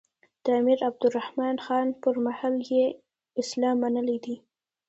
[0.43, 2.85] د امیر عبدالرحمان خان پر مهال یې
[3.41, 4.35] اسلام منلی دی.